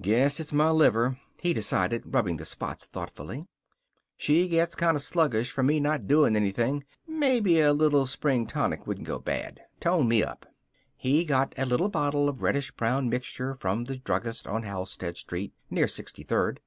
"Guess 0.00 0.40
it's 0.40 0.50
my 0.54 0.70
liver," 0.70 1.18
he 1.42 1.52
decided, 1.52 2.14
rubbing 2.14 2.38
the 2.38 2.44
spots 2.46 2.86
thoughtfully. 2.86 3.44
"She 4.16 4.48
gets 4.48 4.74
kind 4.74 4.96
of 4.96 5.02
sluggish 5.02 5.50
from 5.50 5.66
me 5.66 5.78
not 5.78 6.06
doing 6.06 6.36
anything. 6.36 6.84
Maybe 7.06 7.60
a 7.60 7.74
little 7.74 8.06
spring 8.06 8.46
tonic 8.46 8.86
wouldn't 8.86 9.06
go 9.06 9.18
bad. 9.18 9.60
Tone 9.78 10.08
me 10.08 10.22
up." 10.24 10.46
He 10.96 11.26
got 11.26 11.52
a 11.58 11.66
little 11.66 11.90
bottle 11.90 12.30
of 12.30 12.40
reddish 12.40 12.70
brown 12.70 13.10
mixture 13.10 13.52
from 13.54 13.84
the 13.84 13.98
druggist 13.98 14.46
on 14.46 14.62
Halstead 14.62 15.18
Street 15.18 15.52
near 15.68 15.86
Sixty 15.86 16.22
third. 16.22 16.60